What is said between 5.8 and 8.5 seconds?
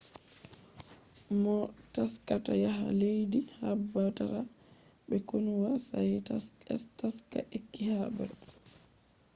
sai taska ekkita habre